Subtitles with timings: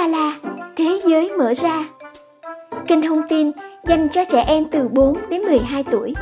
[0.00, 0.40] Ba La,
[0.76, 1.88] Thế giới mở ra
[2.88, 3.50] Kênh thông tin
[3.84, 6.14] dành cho trẻ em từ 4 đến 12 tuổi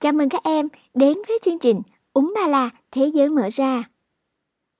[0.00, 1.82] Chào mừng các em đến với chương trình
[2.12, 3.84] Úng Ba La Thế giới mở ra.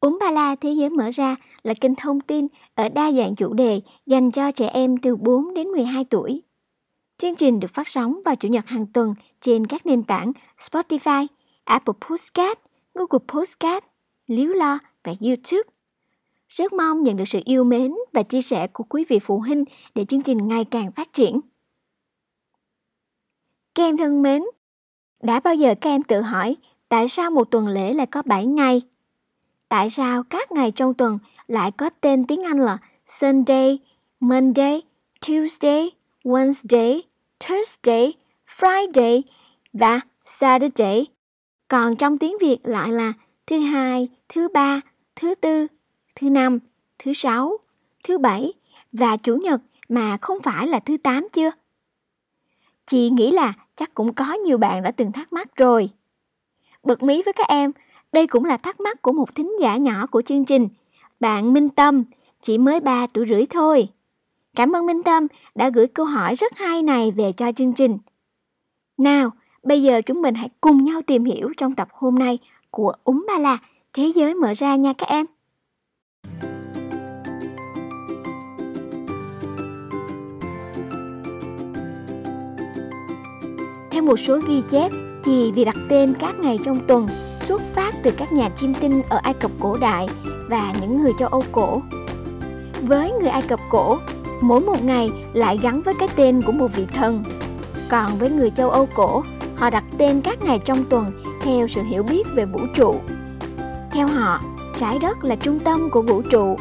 [0.00, 3.52] Úng Ba La Thế giới mở ra là kênh thông tin ở đa dạng chủ
[3.52, 6.42] đề dành cho trẻ em từ 4 đến 12 tuổi.
[7.22, 11.26] Chương trình được phát sóng vào Chủ nhật hàng tuần trên các nền tảng Spotify,
[11.64, 12.58] Apple Podcast,
[12.94, 13.84] Google Podcast,
[14.26, 15.70] Líu Lo và YouTube.
[16.48, 19.64] Rất mong nhận được sự yêu mến và chia sẻ của quý vị phụ huynh
[19.94, 21.40] để chương trình ngày càng phát triển.
[23.74, 24.42] Các em thân mến,
[25.22, 26.56] đã bao giờ các em tự hỏi
[26.88, 28.82] tại sao một tuần lễ lại có 7 ngày?
[29.68, 31.18] Tại sao các ngày trong tuần
[31.48, 33.78] lại có tên tiếng Anh là Sunday,
[34.20, 34.82] Monday,
[35.26, 35.90] Tuesday,
[36.24, 37.00] Wednesday,
[37.40, 38.12] Thursday,
[38.58, 39.22] Friday
[39.72, 41.06] và Saturday.
[41.72, 43.12] Còn trong tiếng Việt lại là
[43.46, 44.80] thứ hai, thứ ba,
[45.16, 45.66] thứ tư,
[46.14, 46.58] thứ năm,
[46.98, 47.58] thứ sáu,
[48.04, 48.52] thứ bảy
[48.92, 51.50] và chủ nhật mà không phải là thứ tám chưa?
[52.86, 55.90] Chị nghĩ là chắc cũng có nhiều bạn đã từng thắc mắc rồi.
[56.82, 57.72] Bật mí với các em,
[58.12, 60.68] đây cũng là thắc mắc của một thính giả nhỏ của chương trình.
[61.20, 62.04] Bạn Minh Tâm,
[62.42, 63.88] chỉ mới 3 tuổi rưỡi thôi.
[64.54, 67.98] Cảm ơn Minh Tâm đã gửi câu hỏi rất hay này về cho chương trình.
[68.98, 69.30] Nào,
[69.62, 72.38] bây giờ chúng mình hãy cùng nhau tìm hiểu trong tập hôm nay
[72.70, 73.58] của Úng Ba La,
[73.92, 75.26] Thế giới mở ra nha các em.
[83.90, 84.92] Theo một số ghi chép
[85.24, 87.08] thì việc đặt tên các ngày trong tuần
[87.40, 90.08] xuất phát từ các nhà chiêm tinh ở Ai Cập cổ đại
[90.48, 91.82] và những người châu Âu cổ.
[92.82, 93.98] Với người Ai Cập cổ,
[94.40, 97.24] mỗi một ngày lại gắn với cái tên của một vị thần.
[97.90, 99.22] Còn với người châu Âu cổ,
[99.62, 102.94] họ đặt tên các ngày trong tuần theo sự hiểu biết về vũ trụ.
[103.92, 104.42] Theo họ,
[104.78, 106.56] trái đất là trung tâm của vũ trụ,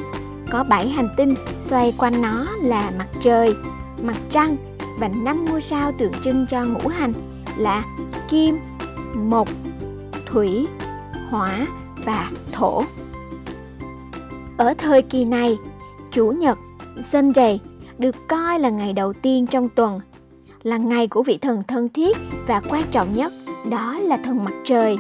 [0.52, 3.56] có 7 hành tinh xoay quanh nó là mặt trời,
[4.04, 4.58] mặt trăng
[5.00, 7.14] và năm ngôi sao tượng trưng cho ngũ hành
[7.58, 7.84] là
[8.30, 8.60] kim,
[9.16, 9.50] mộc,
[10.26, 10.68] thủy,
[11.30, 11.68] hỏa
[12.06, 12.84] và thổ.
[14.58, 15.58] Ở thời kỳ này,
[16.12, 16.58] Chủ nhật,
[17.02, 17.60] Sunday
[17.98, 20.00] được coi là ngày đầu tiên trong tuần,
[20.64, 22.18] là ngày của vị thần thân thiết
[22.48, 23.34] và quan trọng nhất,
[23.70, 24.98] đó là thần mặt trời.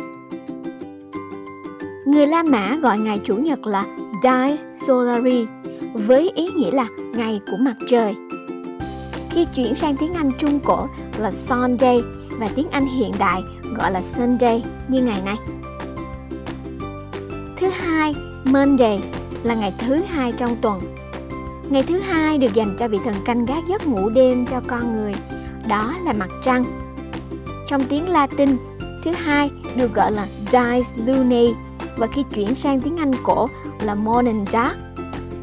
[2.05, 3.85] Người La Mã gọi ngày Chủ nhật là
[4.23, 5.45] Dies Solari,
[5.93, 8.15] với ý nghĩa là ngày của mặt trời.
[9.29, 12.01] Khi chuyển sang tiếng Anh Trung cổ là Sunday
[12.39, 13.43] và tiếng Anh hiện đại
[13.77, 15.37] gọi là Sunday như ngày này.
[17.57, 19.01] Thứ hai, Monday
[19.43, 20.81] là ngày thứ hai trong tuần.
[21.69, 24.93] Ngày thứ hai được dành cho vị thần canh gác giấc ngủ đêm cho con
[24.93, 25.13] người,
[25.71, 26.63] đó là mặt trăng.
[27.67, 28.49] Trong tiếng Latin,
[29.03, 31.45] thứ hai được gọi là Dies Lunae
[31.97, 33.47] và khi chuyển sang tiếng Anh cổ
[33.81, 34.77] là Morning Dark.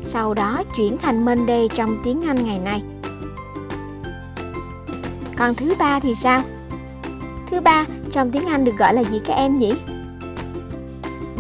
[0.04, 2.82] Sau đó chuyển thành Monday trong tiếng Anh ngày nay.
[5.36, 6.42] Còn thứ ba thì sao?
[7.50, 9.74] Thứ ba trong tiếng Anh được gọi là gì các em nhỉ?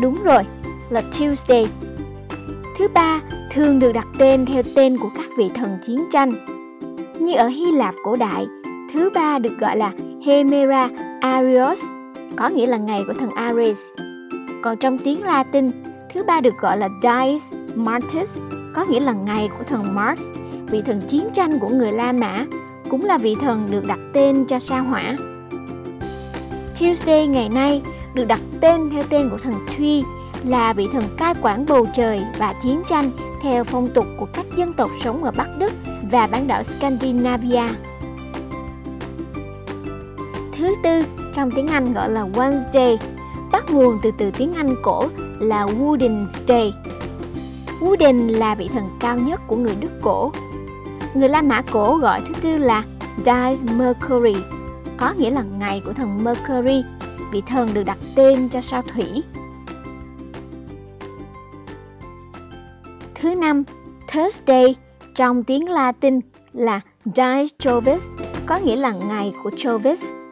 [0.00, 0.42] Đúng rồi,
[0.90, 1.68] là Tuesday.
[2.78, 3.20] Thứ ba
[3.50, 6.32] thường được đặt tên theo tên của các vị thần chiến tranh.
[7.20, 8.46] Như ở Hy Lạp cổ đại,
[8.92, 9.92] thứ ba được gọi là
[10.26, 10.88] Hemera
[11.20, 11.84] Arios,
[12.36, 13.78] có nghĩa là ngày của thần Ares.
[14.62, 15.70] Còn trong tiếng Latin,
[16.14, 18.36] thứ ba được gọi là Dies Martis,
[18.74, 20.22] có nghĩa là ngày của thần Mars,
[20.66, 22.44] vị thần chiến tranh của người La Mã,
[22.90, 25.16] cũng là vị thần được đặt tên cho sao hỏa.
[26.80, 27.82] Tuesday ngày nay
[28.14, 30.02] được đặt tên theo tên của thần Thuy,
[30.44, 33.10] là vị thần cai quản bầu trời và chiến tranh
[33.42, 35.72] theo phong tục của các dân tộc sống ở Bắc Đức
[36.10, 37.68] và bán đảo Scandinavia.
[40.82, 41.02] Tư
[41.32, 42.96] trong tiếng Anh gọi là Wednesday,
[43.52, 45.02] bắt nguồn từ từ tiếng Anh cổ
[45.38, 46.74] là Wooden's Day.
[47.80, 50.32] Wooden là vị thần cao nhất của người Đức cổ.
[51.14, 52.84] Người La Mã cổ gọi thứ tư là
[53.16, 54.36] Dies Mercury,
[54.96, 56.84] có nghĩa là ngày của thần Mercury,
[57.32, 59.22] vị thần được đặt tên cho sao thủy.
[63.14, 63.64] Thứ năm,
[64.12, 64.76] Thursday
[65.14, 66.20] trong tiếng Latin
[66.52, 67.98] là Dies Jovis,
[68.46, 70.27] có nghĩa là ngày của Jovis.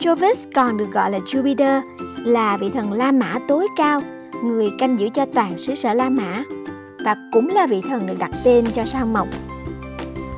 [0.00, 1.80] Jovis còn được gọi là Jupiter,
[2.18, 4.00] là vị thần La Mã tối cao,
[4.44, 6.42] người canh giữ cho toàn xứ sở La Mã
[7.04, 9.28] và cũng là vị thần được đặt tên cho sao mộc.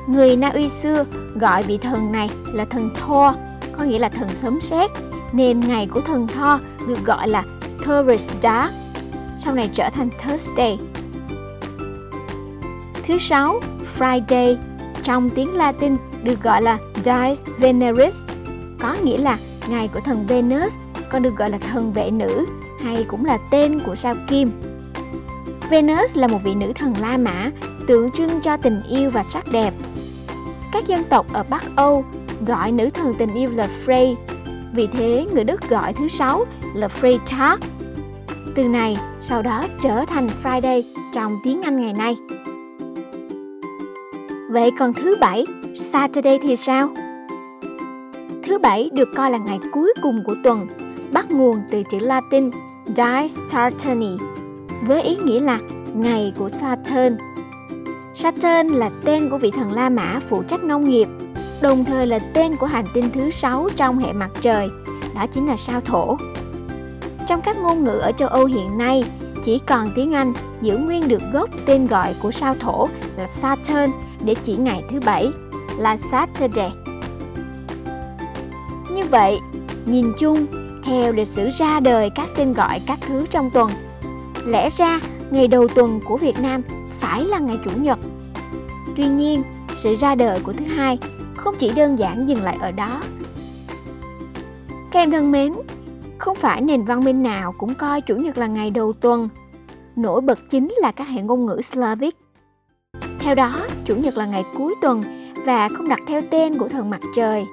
[0.07, 3.35] Người Na Uy xưa gọi vị thần này là thần Thor,
[3.77, 4.91] có nghĩa là thần sấm sét,
[5.33, 7.43] nên ngày của thần Thor được gọi là
[7.85, 8.69] Thursday,
[9.37, 10.79] sau này trở thành Thursday.
[13.03, 13.59] Thứ sáu,
[13.97, 14.55] Friday,
[15.03, 18.29] trong tiếng Latin được gọi là Dies Veneris,
[18.79, 19.37] có nghĩa là
[19.69, 20.75] ngày của thần Venus,
[21.11, 22.45] còn được gọi là thần vệ nữ
[22.83, 24.51] hay cũng là tên của sao kim.
[25.69, 27.51] Venus là một vị nữ thần La Mã,
[27.87, 29.73] tượng trưng cho tình yêu và sắc đẹp.
[30.71, 32.05] Các dân tộc ở Bắc Âu
[32.47, 34.15] gọi nữ thần tình yêu là Frey,
[34.73, 37.57] vì thế người Đức gọi thứ sáu là Freitag.
[38.55, 40.83] Từ này sau đó trở thành Friday
[41.13, 42.17] trong tiếng Anh ngày nay.
[44.49, 45.45] Vậy còn thứ bảy,
[45.75, 46.89] Saturday thì sao?
[48.49, 50.67] Thứ bảy được coi là ngày cuối cùng của tuần,
[51.11, 52.51] bắt nguồn từ chữ Latin
[52.85, 54.17] Die Saturni,
[54.81, 55.59] với ý nghĩa là
[55.93, 57.17] ngày của Saturn.
[58.13, 61.07] Saturn là tên của vị thần La Mã phụ trách nông nghiệp,
[61.61, 64.69] đồng thời là tên của hành tinh thứ sáu trong hệ mặt trời,
[65.15, 66.17] đó chính là sao thổ.
[67.27, 69.03] Trong các ngôn ngữ ở châu Âu hiện nay,
[69.43, 72.87] chỉ còn tiếng Anh giữ nguyên được gốc tên gọi của sao thổ
[73.17, 73.91] là Saturn
[74.25, 75.31] để chỉ ngày thứ bảy
[75.77, 76.71] là Saturday.
[78.99, 79.39] Như vậy,
[79.85, 80.45] nhìn chung,
[80.83, 83.69] theo lịch sử ra đời các tên gọi các thứ trong tuần,
[84.45, 84.99] lẽ ra
[85.31, 86.61] ngày đầu tuần của Việt Nam
[86.99, 87.99] phải là ngày Chủ nhật.
[88.97, 89.43] Tuy nhiên,
[89.75, 90.97] sự ra đời của thứ hai
[91.37, 93.01] không chỉ đơn giản dừng lại ở đó.
[94.91, 95.53] Các em thân mến,
[96.17, 99.29] không phải nền văn minh nào cũng coi Chủ nhật là ngày đầu tuần.
[99.95, 102.15] Nổi bật chính là các hệ ngôn ngữ Slavic.
[103.19, 105.01] Theo đó, Chủ nhật là ngày cuối tuần
[105.45, 107.45] và không đặt theo tên của thần mặt trời.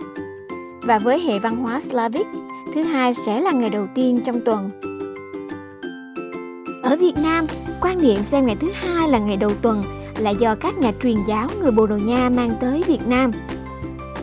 [0.87, 2.27] Và với hệ văn hóa Slavic,
[2.75, 4.71] thứ hai sẽ là ngày đầu tiên trong tuần.
[6.83, 7.47] Ở Việt Nam,
[7.81, 9.85] quan niệm xem ngày thứ hai là ngày đầu tuần
[10.19, 13.33] là do các nhà truyền giáo người Bồ Đào Nha mang tới Việt Nam.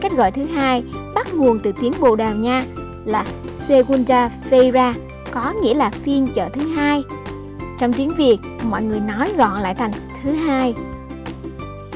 [0.01, 0.83] Cách gọi thứ hai
[1.15, 2.65] bắt nguồn từ tiếng Bồ Đào Nha
[3.05, 4.93] là Segunda Feira,
[5.31, 7.03] có nghĩa là phiên chợ thứ hai.
[7.79, 8.37] Trong tiếng Việt,
[8.69, 9.91] mọi người nói gọn lại thành
[10.23, 10.73] thứ hai.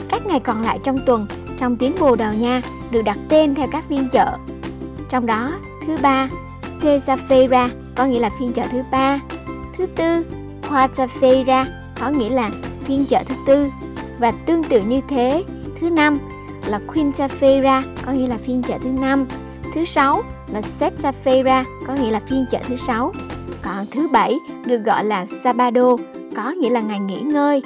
[0.10, 1.28] Các ngày còn lại trong tuần,
[1.58, 2.62] trong tiếng Bồ Đào Nha
[2.92, 4.38] được đặt tên theo các phiên chợ.
[5.10, 5.52] Trong đó,
[5.88, 6.30] thứ ba,
[6.82, 9.20] Tesafera có nghĩa là phiên chợ thứ ba.
[9.78, 10.26] Thứ tư,
[10.70, 11.66] Quartafera
[12.00, 12.50] có nghĩa là
[12.84, 13.68] phiên chợ thứ tư.
[14.20, 15.44] Và tương tự như thế,
[15.82, 16.18] thứ năm
[16.68, 19.26] là Quintafera có nghĩa là phiên chợ thứ năm.
[19.74, 23.14] Thứ sáu là Sextafera có nghĩa là phiên chợ thứ sáu.
[23.62, 25.96] Còn thứ bảy được gọi là Sabado
[26.36, 27.62] có nghĩa là ngày nghỉ ngơi.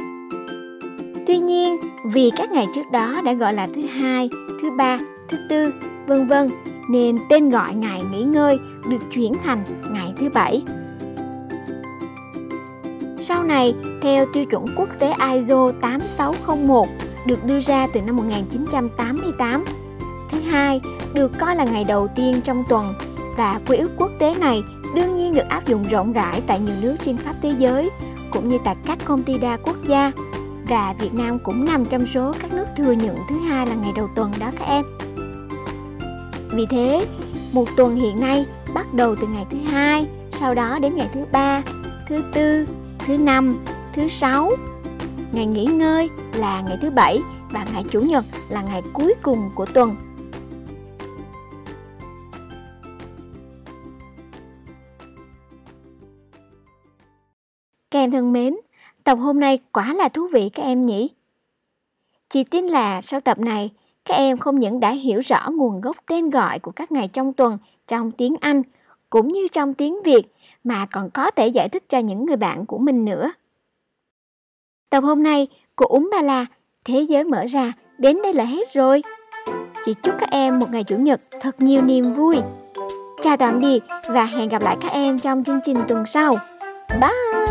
[1.28, 4.30] Tuy nhiên, vì các ngày trước đó đã gọi là thứ hai,
[4.62, 5.00] thứ ba,
[5.30, 5.74] thứ tư,
[6.08, 6.50] vân vân
[6.90, 10.64] nên tên gọi ngày nghỉ ngơi được chuyển thành ngày thứ bảy.
[13.18, 16.88] Sau này, theo tiêu chuẩn quốc tế ISO 8601
[17.26, 19.66] được đưa ra từ năm 1988,
[20.30, 20.82] thứ hai
[21.14, 22.94] được coi là ngày đầu tiên trong tuần
[23.38, 24.64] và quy ước quốc tế này
[24.96, 27.90] đương nhiên được áp dụng rộng rãi tại nhiều nước trên khắp thế giới
[28.32, 30.12] cũng như tại các công ty đa quốc gia
[30.68, 33.92] và Việt Nam cũng nằm trong số các nước thừa nhận thứ hai là ngày
[33.96, 34.86] đầu tuần đó các em.
[36.54, 37.08] Vì thế,
[37.54, 41.26] một tuần hiện nay bắt đầu từ ngày thứ hai, sau đó đến ngày thứ
[41.32, 41.62] ba,
[42.08, 42.68] thứ tư,
[43.00, 44.52] thứ năm, thứ sáu.
[45.32, 47.20] Ngày nghỉ ngơi là ngày thứ bảy
[47.52, 49.96] và ngày chủ nhật là ngày cuối cùng của tuần.
[57.92, 58.56] Các em thân mến,
[59.04, 61.10] tập hôm nay quả là thú vị các em nhỉ?
[62.30, 63.72] Chị tin là sau tập này,
[64.06, 67.34] các em không những đã hiểu rõ nguồn gốc tên gọi của các ngày trong
[67.34, 68.62] tuần trong tiếng Anh
[69.10, 70.24] cũng như trong tiếng Việt
[70.64, 73.32] mà còn có thể giải thích cho những người bạn của mình nữa.
[74.90, 76.46] Tập hôm nay của Úng Ba La,
[76.86, 79.02] Thế giới mở ra, đến đây là hết rồi.
[79.86, 82.38] Chị chúc các em một ngày Chủ nhật thật nhiều niềm vui.
[83.22, 86.36] Chào tạm biệt và hẹn gặp lại các em trong chương trình tuần sau.
[87.02, 87.51] Bye!